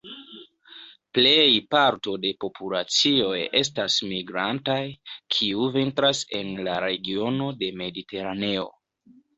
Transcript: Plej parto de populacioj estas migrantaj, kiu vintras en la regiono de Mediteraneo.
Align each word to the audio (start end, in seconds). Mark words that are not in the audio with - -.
Plej 1.17 1.49
parto 1.75 2.13
de 2.23 2.31
populacioj 2.45 3.37
estas 3.61 3.99
migrantaj, 4.15 4.81
kiu 5.37 5.71
vintras 5.79 6.27
en 6.43 6.55
la 6.71 6.83
regiono 6.89 7.57
de 7.63 7.73
Mediteraneo. 7.85 8.69